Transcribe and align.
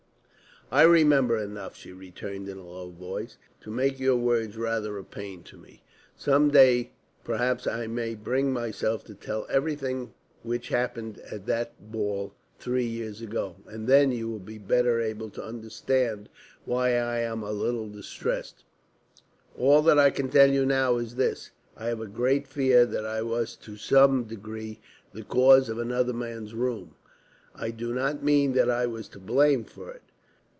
"I 0.73 0.83
remember 0.83 1.37
enough," 1.37 1.75
she 1.75 1.91
returned 1.91 2.47
in 2.47 2.57
a 2.57 2.65
low 2.65 2.91
voice, 2.91 3.37
"to 3.59 3.69
make 3.69 3.99
your 3.99 4.15
words 4.15 4.55
rather 4.55 4.97
a 4.97 5.03
pain 5.03 5.43
to 5.43 5.57
me. 5.57 5.83
Some 6.15 6.49
day 6.49 6.91
perhaps 7.25 7.67
I 7.67 7.87
may 7.87 8.15
bring 8.15 8.53
myself 8.53 9.03
to 9.07 9.13
tell 9.13 9.45
everything 9.49 10.13
which 10.43 10.69
happened 10.69 11.17
at 11.29 11.45
that 11.47 11.91
ball 11.91 12.33
three 12.57 12.85
years 12.85 13.19
ago, 13.21 13.57
and 13.67 13.85
then 13.85 14.13
you 14.13 14.29
will 14.29 14.39
be 14.39 14.57
better 14.57 15.01
able 15.01 15.29
to 15.31 15.43
understand 15.43 16.29
why 16.63 16.95
I 16.95 17.19
am 17.19 17.43
a 17.43 17.51
little 17.51 17.89
distressed. 17.89 18.63
All 19.57 19.81
that 19.81 19.99
I 19.99 20.09
can 20.09 20.29
tell 20.29 20.49
you 20.49 20.65
now 20.65 20.95
is 20.95 21.15
this: 21.15 21.51
I 21.75 21.87
have 21.87 21.99
a 21.99 22.07
great 22.07 22.47
fear 22.47 22.85
that 22.85 23.05
I 23.05 23.23
was 23.23 23.57
to 23.57 23.75
some 23.75 24.23
degree 24.23 24.79
the 25.11 25.23
cause 25.23 25.67
of 25.67 25.77
another 25.79 26.13
man's 26.13 26.53
ruin. 26.53 26.91
I 27.53 27.71
do 27.71 27.93
not 27.93 28.23
mean 28.23 28.53
that 28.53 28.69
I 28.69 28.87
was 28.87 29.09
to 29.09 29.19
blame 29.19 29.65
for 29.65 29.91
it. 29.91 30.03